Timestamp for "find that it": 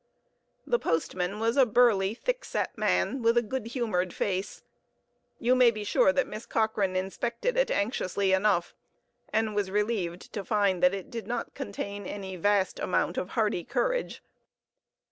10.43-11.11